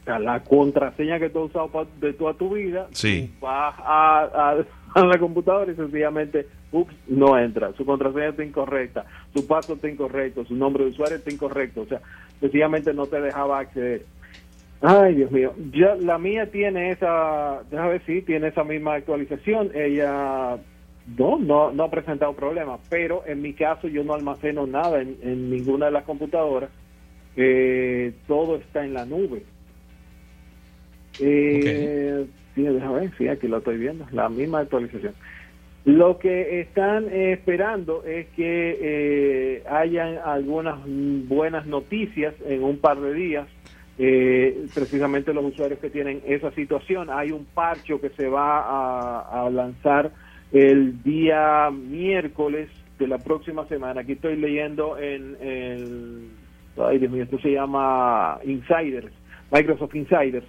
[0.05, 2.87] la contraseña que tú has usado de toda tu vida.
[2.93, 3.31] Sí.
[3.41, 7.73] vas a, a- a la computadora y sencillamente, ups, no entra.
[7.73, 11.81] Su contraseña está incorrecta, su paso está incorrecto, su nombre de usuario está incorrecto.
[11.81, 12.01] O sea,
[12.39, 14.05] sencillamente no te dejaba acceder.
[14.81, 15.53] Ay, Dios mío.
[15.71, 19.71] Ya, la mía tiene esa, déjame ver si tiene esa misma actualización.
[19.75, 20.57] Ella
[21.17, 25.17] no, no, no ha presentado problemas, pero en mi caso yo no almaceno nada en,
[25.21, 26.69] en ninguna de las computadoras.
[27.35, 29.43] Eh, todo está en la nube.
[31.19, 32.25] Eh,
[32.63, 35.13] déjame ver, sí, aquí lo estoy viendo, la misma actualización.
[35.85, 43.13] Lo que están esperando es que eh, hayan algunas buenas noticias en un par de
[43.13, 43.47] días.
[43.97, 47.09] Eh, precisamente los usuarios que tienen esa situación.
[47.09, 50.11] Hay un parcho que se va a, a lanzar
[50.51, 54.01] el día miércoles de la próxima semana.
[54.01, 56.27] Aquí estoy leyendo en el...
[56.77, 59.11] Ay, Dios mío, esto se llama Insiders,
[59.51, 60.45] Microsoft Insiders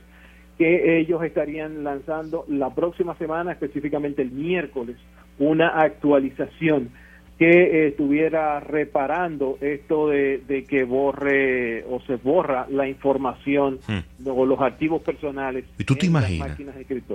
[0.61, 4.97] que ellos estarían lanzando la próxima semana, específicamente el miércoles,
[5.39, 6.91] una actualización
[7.39, 14.29] que eh, estuviera reparando esto de, de que borre o se borra la información Hmm.
[14.29, 16.59] o los archivos personales ¿Y tú te imaginas.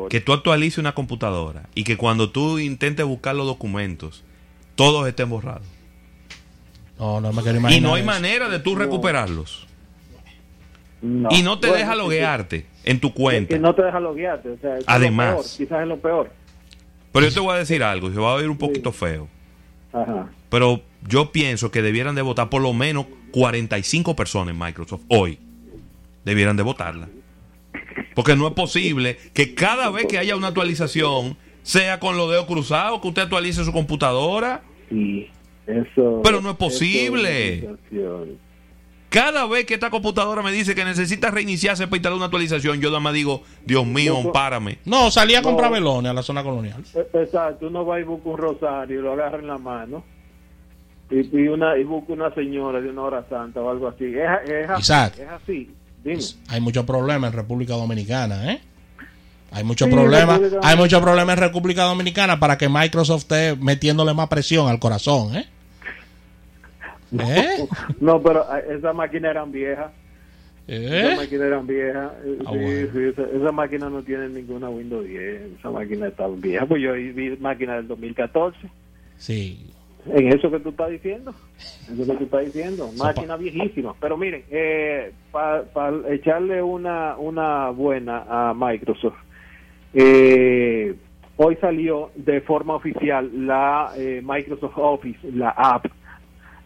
[0.10, 4.24] Que tú actualices una computadora y que cuando tú intentes buscar los documentos,
[4.74, 5.68] todos estén borrados.
[6.98, 8.06] No, no me quiero Y no hay eso.
[8.10, 8.80] manera de tú No.
[8.80, 9.65] recuperarlos.
[11.06, 11.30] No.
[11.32, 12.04] Y no te Bueno, deja sí, sí.
[12.04, 13.58] loguearte en tu cuenta.
[13.60, 14.50] no te deja loguearte.
[14.50, 15.34] O sea, es Además.
[15.36, 16.32] peor, quizás es lo peor.
[17.12, 19.28] Pero yo te voy a decir algo, se va a oír un poquito feo.
[19.94, 20.30] Ajá.
[20.50, 25.40] Pero yo pienso que debieran de votar por lo menos 45 personas en Microsoft hoy.
[26.26, 27.08] Debieran de votarla.
[28.16, 32.46] Porque no es posible que cada vez que haya una actualización sea con los dedos
[32.46, 34.64] cruzados, que usted actualice su computadora.
[34.90, 35.28] Sí,
[35.68, 36.22] eso.
[36.24, 37.60] Pero no es posible.
[37.62, 38.38] situación.
[39.16, 42.90] Cada vez que esta computadora me dice que necesita reiniciarse para instalar una actualización, yo
[42.90, 44.70] nada más digo, Dios mío, No, no.
[44.84, 45.48] No, salí a No.
[45.48, 46.84] comprar melones a la zona colonial.
[46.94, 50.04] Eh, Exacto, uno va y busca un rosario y lo agarra en la mano.
[51.10, 54.04] Y, y una y busca una señora de una hora santa o algo así.
[54.06, 54.82] Es, es así.
[54.82, 55.14] Isaac.
[55.20, 55.72] Es así.
[56.04, 56.22] Dime.
[56.50, 58.62] Hay muchos problemas en República Dominicana, ¿eh?
[59.52, 64.14] Hay muchos Sí, problemas, hay muchos problemas en República Dominicana para que Microsoft esté metiéndole
[64.14, 65.48] más presión al corazón, ¿eh?
[67.20, 67.68] ¿Eh?
[68.00, 69.92] No, pero eh, esas máquinas eran viejas.
[70.68, 71.16] Esas ¿Eh?
[71.16, 72.12] máquinas eran viejas.
[72.26, 72.88] Eh, Ah, sí, bueno.
[72.94, 75.42] sí, esa, esa máquina no tiene ninguna Windows 10.
[75.60, 76.66] Esa máquina está vieja.
[76.66, 78.58] Pues yo vi máquina del 2014.
[79.18, 79.72] Sí.
[80.08, 81.34] En eso que tú estás diciendo,
[81.92, 83.96] eso que tú estás diciendo, máquina viejísima.
[84.00, 85.64] Pero miren, eh, para
[86.10, 89.16] echarle una, una buena a Microsoft,
[89.96, 90.94] eh,
[91.38, 95.86] hoy salió de forma oficial la eh, Microsoft Office, la app.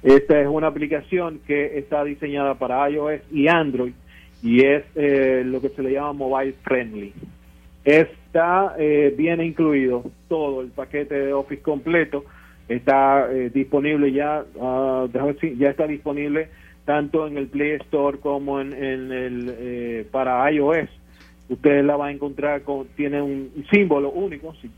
[0.04, 3.94] Esta es una aplicación que está diseñada para iOS y Android
[4.42, 7.14] y es eh, lo que se le llama mobile friendly.
[7.84, 12.24] Está eh, bien incluido todo el paquete de Office completo.
[12.68, 16.50] Está eh, disponible ya, ah, déjame ver si ya está disponible
[16.86, 20.90] tanto en el Play Store como en, en el eh, para iOS.
[21.50, 24.54] Usted la va a encontrar con tiene un símbolo único.
[24.56, 24.70] Si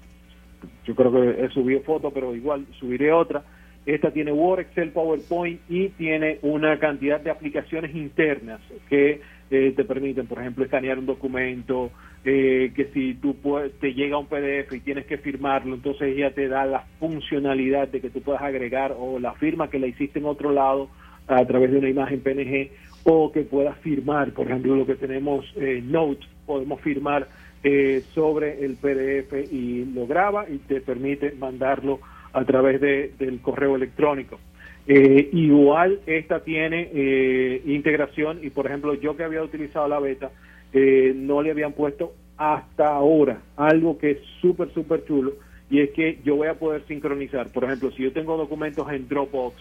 [0.85, 3.43] yo creo que he subido fotos, pero igual subiré otra.
[3.85, 9.83] Esta tiene Word, Excel, PowerPoint y tiene una cantidad de aplicaciones internas que eh, te
[9.83, 11.91] permiten, por ejemplo, escanear un documento,
[12.23, 13.35] eh, que si tú
[13.79, 17.99] te llega un PDF y tienes que firmarlo, entonces ella te da la funcionalidad de
[17.99, 20.89] que tú puedas agregar o la firma que la hiciste en otro lado
[21.27, 22.69] a través de una imagen PNG
[23.03, 27.27] o que puedas firmar, por ejemplo, lo que tenemos eh, Note, podemos firmar
[27.63, 31.99] eh, sobre el PDF y lo graba y te permite mandarlo
[32.33, 34.39] a través de, del correo electrónico.
[34.87, 40.31] Eh, igual esta tiene eh, integración y por ejemplo yo que había utilizado la beta
[40.73, 45.33] eh, no le habían puesto hasta ahora algo que es súper súper chulo
[45.69, 49.07] y es que yo voy a poder sincronizar por ejemplo si yo tengo documentos en
[49.07, 49.55] Dropbox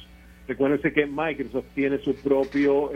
[0.49, 2.91] recuérdense que Microsoft tiene su propio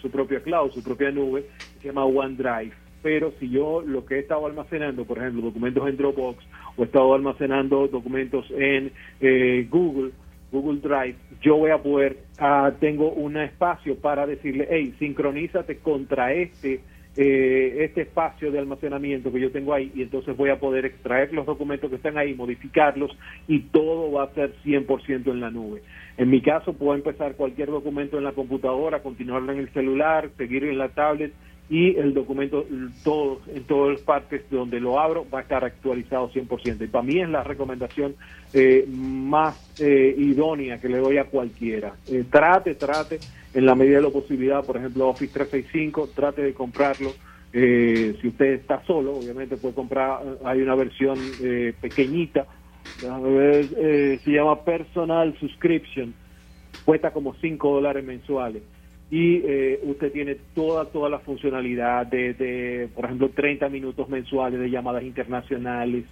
[0.00, 1.44] su propia cloud su propia nube
[1.80, 5.96] se llama OneDrive pero si yo lo que he estado almacenando, por ejemplo, documentos en
[5.96, 6.44] Dropbox
[6.76, 10.12] o he estado almacenando documentos en eh, Google,
[10.50, 16.32] Google Drive, yo voy a poder, ah, tengo un espacio para decirle, hey, sincronízate contra
[16.32, 16.80] este
[17.14, 21.30] eh, este espacio de almacenamiento que yo tengo ahí y entonces voy a poder extraer
[21.34, 23.10] los documentos que están ahí, modificarlos
[23.46, 25.82] y todo va a ser 100% en la nube.
[26.16, 30.64] En mi caso puedo empezar cualquier documento en la computadora, continuarlo en el celular, seguir
[30.64, 31.34] en la tablet
[31.72, 32.66] y el documento
[33.02, 36.84] todo, en todas las partes donde lo abro va a estar actualizado 100%.
[36.84, 38.14] Y para mí es la recomendación
[38.52, 41.94] eh, más eh, idónea que le doy a cualquiera.
[42.08, 43.20] Eh, trate, trate,
[43.54, 47.14] en la medida de la posibilidad, por ejemplo, Office 365, trate de comprarlo.
[47.52, 51.18] si usted está solo, obviamente puede comprar, hay una versión
[51.80, 52.46] pequeñita,
[52.98, 56.12] se llama Personal Subscription,
[56.84, 58.62] cuesta como 5 dólares mensuales
[59.12, 64.70] y eh, usted tiene toda toda la funcionalidad de, por ejemplo 30 minutos mensuales de
[64.70, 66.06] llamadas internacionales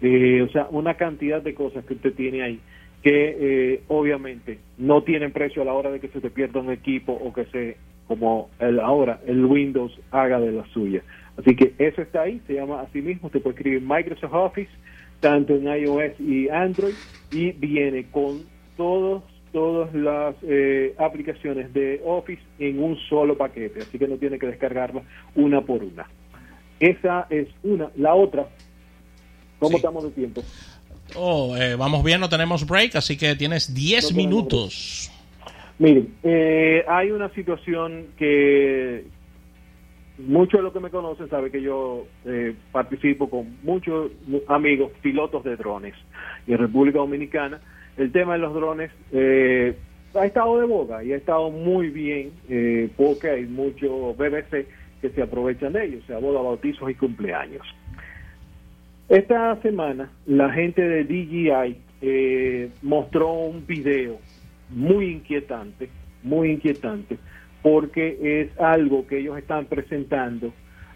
[0.00, 2.60] eh, o sea una cantidad de cosas que usted tiene ahí
[3.02, 6.70] que eh, obviamente no tienen precio a la hora de que se te pierda un
[6.70, 7.76] equipo o que se
[8.08, 11.02] como el, ahora el Windows haga de la suya.
[11.36, 14.70] Así que eso está ahí se llama así mismo usted puede escribir Microsoft Office
[15.20, 16.94] tanto en iOS y Android
[17.32, 18.44] y viene con
[18.78, 19.22] todos
[19.56, 24.46] todas las eh, aplicaciones de Office en un solo paquete, así que no tiene que
[24.46, 25.00] descargarla
[25.34, 26.06] una por una.
[26.78, 27.88] Esa es una.
[27.96, 28.46] La otra,
[29.58, 30.42] ¿cómo estamos de tiempo?
[31.14, 35.10] Oh, eh, vamos bien, no tenemos break, así que tienes 10 minutos.
[35.78, 39.06] Miren, eh, hay una situación que
[40.18, 42.06] muchos de los que me conocen saben que yo
[42.72, 44.10] participo con muchos
[44.48, 45.94] amigos pilotos de drones
[46.46, 47.58] en República Dominicana
[47.96, 49.74] el tema de los drones eh,
[50.14, 54.66] ha estado de boga y ha estado muy bien eh, porque hay muchos BBC
[55.00, 57.66] que se aprovechan de ellos, sea, boda, bautizos y cumpleaños.
[59.08, 64.18] Esta semana la gente de DJI eh, mostró un video
[64.70, 65.88] muy inquietante,
[66.22, 67.18] muy inquietante,
[67.62, 70.52] porque es algo que ellos están presentando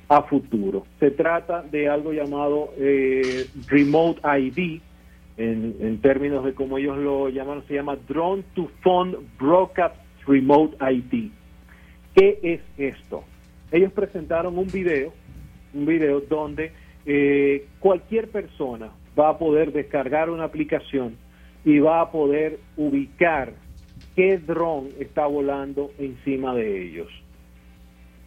[0.09, 0.87] a futuro.
[0.99, 2.71] Se trata de algo llamado
[3.69, 4.81] Remote ID,
[5.41, 11.31] en, términos de cómo ellos lo llaman, se llama Drone to Phone Broadcast Remote ID.
[12.15, 13.25] ¿Qué es esto?
[13.73, 15.13] Ellos presentaron un video,
[15.73, 16.73] un video donde
[17.07, 21.17] eh, cualquier persona va a poder descargar una aplicación
[21.65, 23.55] y va a poder ubicar
[24.17, 27.09] qué dron está volando encima de ellos.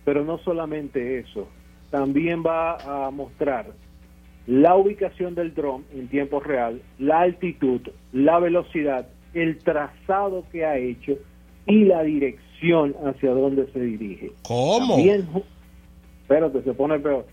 [0.05, 1.47] Pero no solamente eso,
[1.91, 3.67] también va a mostrar
[4.47, 10.77] la ubicación del dron en tiempo real, la altitud, la velocidad, el trazado que ha
[10.77, 11.13] hecho
[11.65, 14.31] y la dirección hacia donde se dirige.
[14.43, 14.97] ¿Cómo?
[14.97, 15.43] Pero
[16.21, 17.25] espérate, se pone peor.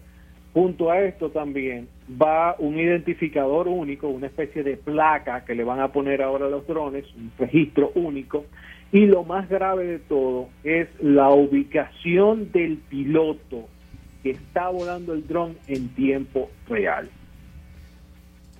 [0.53, 1.88] Junto a esto también
[2.20, 6.51] va un identificador único, una especie de placa que le van a poner ahora a
[6.51, 8.46] los drones, un registro único.
[8.92, 13.68] Y lo más grave de todo es la ubicación del piloto
[14.22, 17.09] que está volando el dron en tiempo real.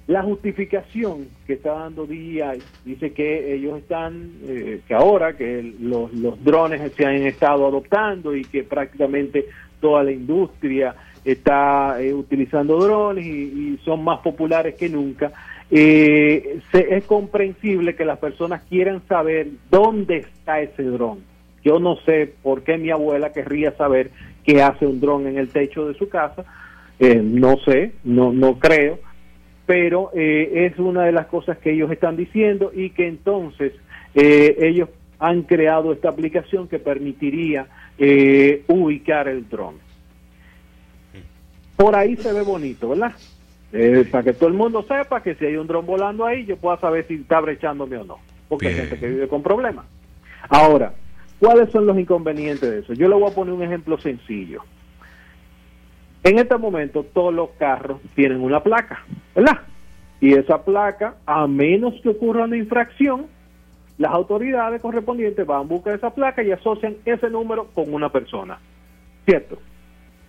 [0.07, 6.13] La justificación que está dando DJI dice que ellos están, eh, que ahora que los,
[6.13, 9.47] los drones se han estado adoptando y que prácticamente
[9.81, 15.33] toda la industria está eh, utilizando drones y, son más populares que nunca,
[15.71, 21.21] eh, es comprensible que las personas quieran saber dónde está ese dron.
[21.63, 24.11] Yo no sé por qué mi abuela querría saber
[24.53, 26.45] qué hace un dron en el techo de su casa,
[26.99, 28.99] eh, no sé, no, no creo,
[29.67, 33.73] pero eh, es una de las cosas que ellos están diciendo y que entonces
[34.15, 37.67] eh, ellos han creado esta aplicación que permitiría
[38.69, 39.75] ubicar el dron.
[41.77, 43.13] Por ahí se ve bonito, ¿verdad?
[43.73, 46.57] Eh, para que todo el mundo sepa que si hay un dron volando ahí, yo
[46.57, 48.19] pueda saber si está brechándome o no.
[48.49, 49.85] Porque hay gente que vive con problemas.
[50.49, 50.93] Ahora,
[51.41, 52.93] ¿cuáles son los inconvenientes de eso?
[52.93, 54.63] Yo le voy a poner un ejemplo sencillo.
[56.23, 59.61] En este momento, todos los carros tienen una placa, ¿verdad?
[60.21, 63.27] Y esa placa, a menos que ocurra una infracción,
[63.97, 68.59] las autoridades correspondientes van a buscar esa placa y asocian ese número con una persona.
[69.25, 69.59] ¿Cierto?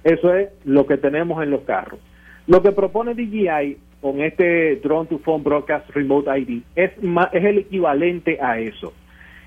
[0.04, 2.00] Eso es lo que tenemos en los carros.
[2.48, 6.92] Lo que propone DJI con este Drone to Phone Broadcast Remote ID es,
[7.32, 8.94] es el equivalente a eso.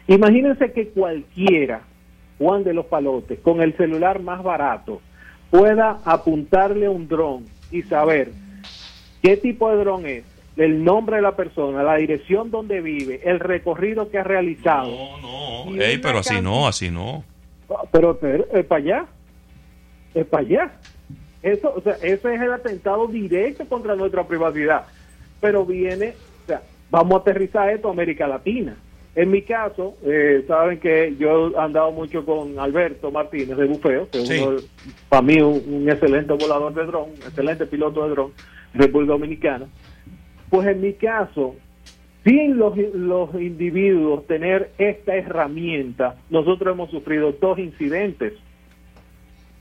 [0.06, 1.82] Imagínense que cualquiera,
[2.38, 5.00] Juan de los Palotes, con el celular más barato,
[5.50, 8.32] pueda apuntarle a un dron y saber
[9.22, 10.24] qué tipo de dron es,
[10.56, 14.90] el nombre de la persona, la dirección donde vive, el recorrido que ha realizado.
[14.90, 15.82] No, no.
[15.82, 17.24] Ey, pero así no, así no.
[17.90, 19.06] Pero, pero es para allá.
[20.14, 20.72] Es para allá.
[21.42, 24.86] Eso, o sea, ese es el atentado directo contra nuestra privacidad.
[25.40, 26.14] Pero viene,
[26.44, 28.76] o sea, vamos a aterrizar esto a América Latina.
[29.16, 34.08] En mi caso, eh, saben que yo he andado mucho con Alberto Martínez de Bufeo,
[34.10, 34.40] que es Sí.
[34.44, 34.56] uno,
[35.08, 38.32] para mí un, un excelente volador de dron, un excelente piloto de dron,
[38.74, 39.66] República Dominicana.
[40.50, 41.54] Pues en mi caso,
[42.24, 48.32] sin los, los individuos tener esta herramienta, nosotros hemos sufrido dos incidentes.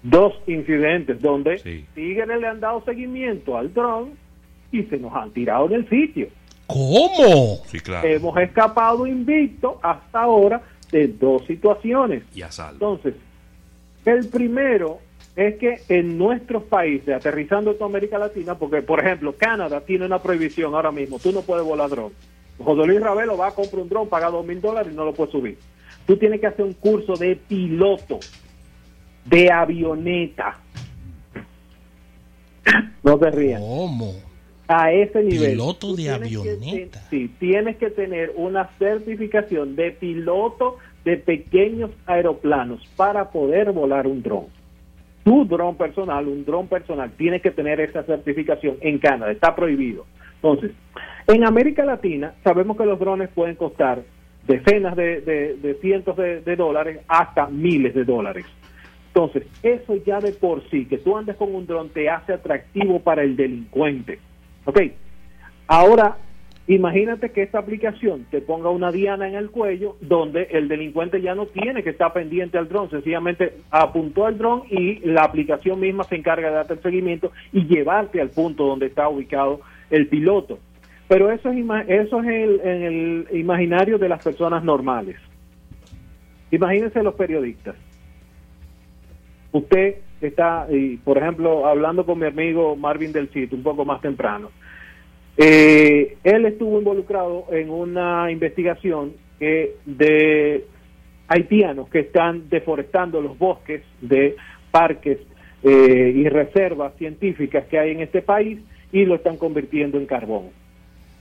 [0.01, 1.85] Dos incidentes donde Sí.
[1.93, 4.11] tigres le han dado seguimiento al dron
[4.71, 6.27] y se nos han tirado en el sitio.
[6.67, 7.57] ¿Cómo?
[7.65, 8.07] Sí, claro.
[8.07, 12.23] Hemos escapado invicto hasta ahora de dos situaciones.
[12.33, 12.73] Y a salvo.
[12.73, 13.15] Entonces,
[14.05, 14.99] el primero
[15.35, 20.05] es que en nuestros países, aterrizando en toda América Latina, porque por ejemplo, Canadá tiene
[20.05, 22.11] una prohibición ahora mismo, tú no puedes volar dron.
[22.59, 25.13] José Luis Ravelo va a comprar un dron, paga dos mil dólares y no lo
[25.13, 25.57] puede subir.
[26.05, 28.19] Tú tienes que hacer un curso de piloto,
[29.25, 30.59] de avioneta.
[33.03, 34.13] No te rías ¿Cómo?
[34.67, 35.51] A ese nivel.
[35.51, 36.99] Piloto de que avioneta.
[37.09, 44.21] sí, tienes que tener una certificación de piloto de pequeños aeroplanos para poder volar un
[44.23, 44.45] dron.
[45.23, 50.05] Tu dron personal, un dron personal, tienes que tener esa certificación en Canadá, está prohibido.
[50.35, 50.71] Entonces,
[51.27, 54.01] en América Latina sabemos que los drones pueden costar
[54.47, 58.45] decenas de, de- de cientos de, de dólares hasta miles de dólares.
[59.07, 62.99] Entonces, eso ya de por sí, que tú andes con un dron, te hace atractivo
[62.99, 64.19] para el delincuente.
[64.65, 64.79] ¿Ok?
[65.67, 66.17] Ahora,
[66.67, 71.35] imagínate que esta aplicación te ponga una diana en el cuello donde el delincuente ya
[71.35, 76.03] no tiene que estar pendiente al dron, sencillamente apuntó al dron y la aplicación misma
[76.05, 80.59] se encarga de darte el seguimiento y llevarte al punto donde está ubicado el piloto.
[81.07, 85.17] Pero eso es, eso es el, en el imaginario de las personas normales.
[86.51, 87.75] Imagínense los periodistas.
[89.51, 94.01] Usted está, y, por ejemplo, hablando con mi amigo Marvin del Cito un poco más
[94.01, 94.51] temprano.
[95.37, 100.65] Eh, él estuvo involucrado en una investigación de
[101.27, 104.35] haitianos que están deforestando los bosques de
[104.71, 105.19] parques
[105.63, 108.59] eh, y reservas científicas que hay en este país
[108.91, 110.49] y lo están convirtiendo en carbón.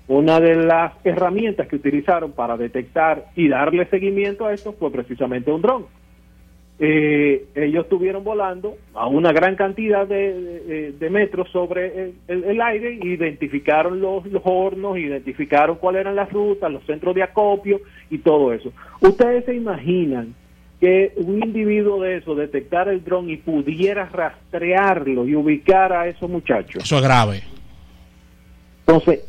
[0.09, 5.51] Una de las herramientas que utilizaron para detectar y darle seguimiento a esto fue precisamente
[5.51, 5.87] un dron.
[6.85, 12.43] Eh, ellos estuvieron volando a una gran cantidad de, de- de metros sobre el, el-
[12.45, 17.81] el aire, identificaron los, los hornos, identificaron cuáles eran las rutas, los centros de acopio
[18.11, 18.73] y todo eso.
[19.01, 20.35] ¿Ustedes se imaginan
[20.81, 26.29] que un individuo de eso detectara el dron y pudiera rastrearlo y ubicar a esos
[26.29, 26.83] muchachos?
[26.83, 27.43] Eso es grave.
[28.87, 29.25] Entonces,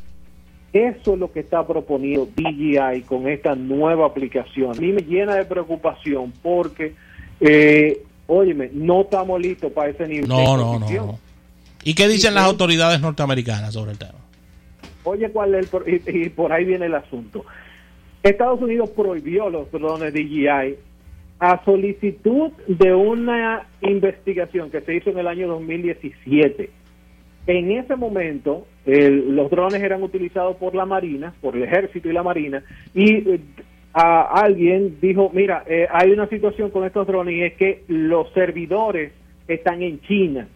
[0.73, 4.71] eso es lo que está proponiendo DJI con esta nueva aplicación.
[4.75, 6.95] A mí me llena de preocupación porque,
[7.45, 11.19] eh, óyeme, no estamos listos para ese nivel de No, no, no.
[11.83, 14.13] ¿Y qué dicen las autoridades norteamericanas sobre el tema?
[15.03, 17.45] Oye, ¿cuál es el y, y por ahí viene el asunto.
[18.23, 20.75] Estados Unidos prohibió los drones DJI
[21.39, 26.69] a solicitud de una investigación que se hizo en el año 2017.
[27.47, 32.13] En ese momento, el- los drones eran utilizados por la Marina, por el Ejército y
[32.13, 32.63] la Marina,
[32.95, 33.39] y eh,
[33.93, 38.31] a alguien dijo, mira, eh, hay una situación con estos drones y es que los
[38.33, 39.11] servidores
[39.47, 40.47] están en China.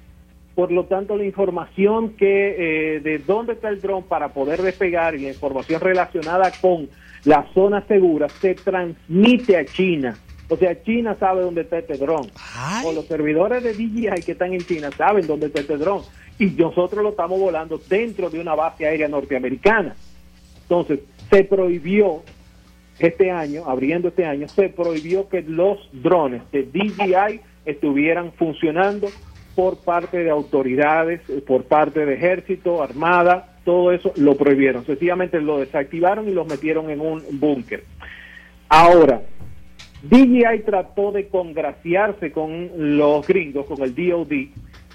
[0.55, 5.13] Por lo tanto, la información que eh, de dónde está el dron para poder despegar
[5.13, 6.89] y la información relacionada con
[7.25, 10.17] la zona segura se transmite a China.
[10.49, 12.31] O sea, China sabe dónde está este dron.
[12.83, 16.01] O los servidores de DJI que están en China saben dónde está este dron.
[16.39, 19.95] Y nosotros lo estamos volando dentro de una base aérea norteamericana.
[20.63, 22.23] Entonces, se prohibió
[22.99, 29.07] este año, abriendo este año, se prohibió que los drones de DJI estuvieran funcionando
[29.55, 34.85] por parte de autoridades, por parte de ejército, armada, todo eso lo prohibieron.
[34.85, 37.83] Sencillamente lo desactivaron y los metieron en un búnker.
[38.69, 39.21] Ahora,
[40.03, 44.31] DJI trató de congraciarse con los gringos, con el DOD,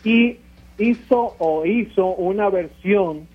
[0.04, 0.36] y
[0.78, 3.26] hizo o hizo una versión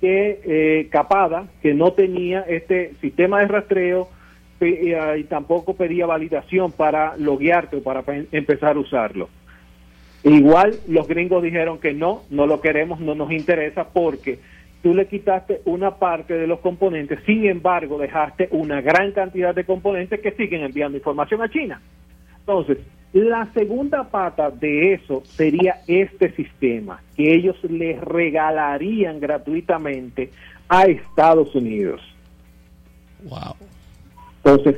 [0.00, 4.08] que eh, capada, que no tenía este sistema de rastreo
[4.60, 8.02] y tampoco pedía validación para loguearte o para
[8.32, 9.28] empezar a usarlo.
[10.24, 14.40] Igual los gringos dijeron que no, no lo queremos, no nos interesa porque
[14.82, 19.64] tú le quitaste una parte de los componentes, sin embargo dejaste una gran cantidad de
[19.64, 21.80] componentes que siguen enviando información a China.
[22.40, 22.78] Entonces,
[23.12, 30.30] la segunda pata de eso sería este sistema, que ellos les regalarían gratuitamente
[30.68, 32.00] a Estados Unidos.
[33.24, 33.54] Wow.
[34.46, 34.76] Entonces,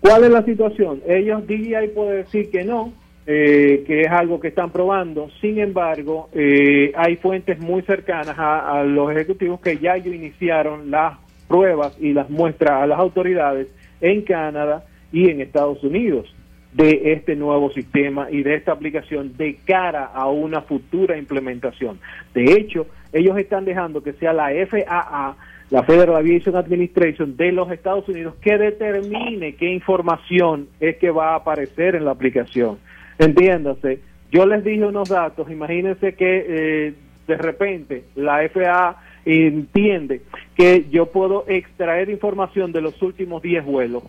[0.00, 1.00] ¿cuál es la situación?
[1.06, 2.92] Ellos, DJI puede decir que no,
[3.24, 5.30] eh, que es algo que están probando.
[5.40, 11.96] Sin embargo, eh, hay fuentes muy cercanas a, los ejecutivos que ya iniciaron las pruebas
[12.00, 13.68] y las muestras a las autoridades
[14.00, 16.34] en Canadá y en Estados Unidos
[16.72, 22.00] de este nuevo sistema y de esta aplicación de cara a una futura implementación.
[22.34, 25.36] De hecho, ellos están dejando que sea la FAA
[25.70, 31.32] la Federal Aviation Administration de los Estados Unidos que determine qué información es que va
[31.32, 32.78] a aparecer en la aplicación.
[33.18, 34.00] Entiéndase,
[34.30, 36.94] yo les dije unos datos, imagínense que eh,
[37.26, 38.96] de repente la FAA
[39.26, 40.22] entiende
[40.54, 44.04] que yo puedo extraer información de los últimos 10 vuelos.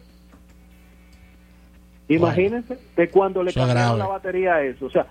[2.08, 4.86] Imagínense de cuando le cambiaron la batería a eso.
[4.86, 5.06] O sea,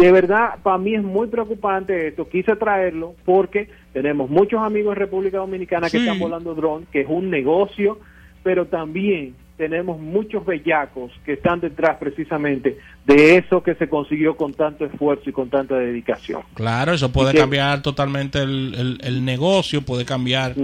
[0.00, 2.26] de verdad, para mí es muy preocupante esto.
[2.26, 7.06] Quise traerlo porque tenemos muchos amigos en República Dominicana que están volando dron, que es
[7.06, 7.98] un negocio,
[8.42, 14.54] pero también tenemos muchos bellacos que están detrás precisamente de eso que se consiguió con
[14.54, 16.40] tanto esfuerzo y con tanta dedicación.
[16.54, 20.54] Claro, eso puede cambiar totalmente el, negocio, puede cambiar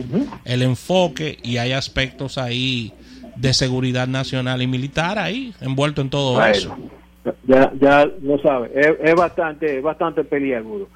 [0.47, 2.95] el enfoque y hay aspectos ahí
[3.37, 6.75] de seguridad nacional y militar ahí envuelto en todo eso
[7.45, 10.89] ya, ya lo sabe, es, bastante, bastante peliagudo.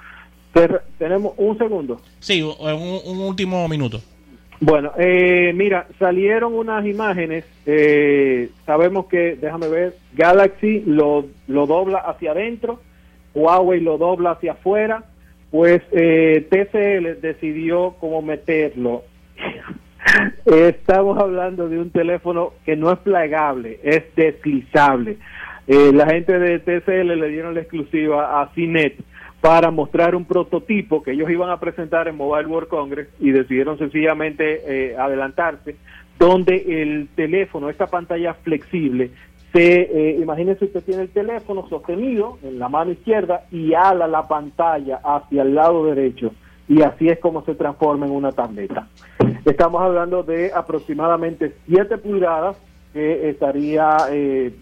[0.98, 2.00] Tenemos un segundo.
[2.18, 4.00] Sí, un, último minuto.
[4.60, 7.44] Bueno, eh, mira, salieron unas imágenes.
[7.64, 12.80] Eh, sabemos que, déjame ver, Galaxy lo, lo dobla hacia adentro,
[13.34, 15.04] Huawei lo dobla hacia afuera.
[15.50, 19.02] Pues eh, TCL decidió cómo meterlo.
[20.44, 25.18] Estamos hablando de un teléfono que no es plegable, es deslizable.
[25.72, 29.04] Eh, la gente de TCL le dieron la exclusiva a CINET
[29.40, 33.78] para mostrar un prototipo que ellos iban a presentar en Mobile World Congress y decidieron
[33.78, 35.76] sencillamente eh, adelantarse,
[36.18, 39.12] donde el teléfono, esta pantalla flexible,
[39.52, 44.26] se, eh, imagínense usted tiene el teléfono sostenido en la mano izquierda y ala la
[44.26, 46.32] pantalla hacia el lado derecho
[46.66, 48.88] y así es como se transforma en una tableta.
[49.44, 52.60] Estamos hablando de aproximadamente 7 pulgadas
[52.92, 54.52] que estaría eh,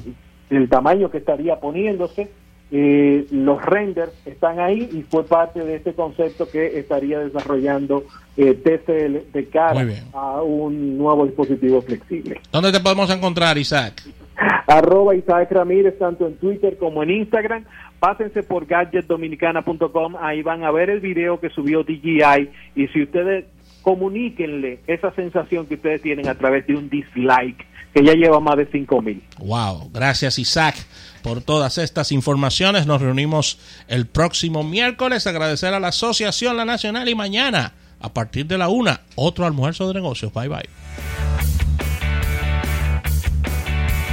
[0.51, 2.29] el tamaño que estaría poniéndose.
[2.71, 8.05] Eh, los renders están ahí y fue parte de este concepto que estaría desarrollando
[8.37, 12.39] eh, TCL de cara a un nuevo dispositivo flexible.
[12.53, 14.03] ¿Dónde te podemos encontrar, Isaac?
[14.67, 17.65] Arroba Isaac Ramírez, tanto en Twitter como en Instagram.
[17.99, 23.47] Pásense por gadgetdominicana.com, ahí van a ver el video que subió DJI y si ustedes
[23.89, 27.65] comuníquenle esa sensación que ustedes tienen a través de un dislike
[27.95, 29.23] que ya lleva más de 5 mil.
[29.39, 30.77] Wow, gracias Isaac
[31.23, 32.87] por todas estas informaciones.
[32.87, 33.59] Nos reunimos
[33.89, 35.27] el próximo miércoles.
[35.27, 39.89] Agradecer a la Asociación La Nacional y mañana, a partir de la una, otro almuerzo
[39.89, 40.35] de negocios.
[40.35, 41.38] Bye bye.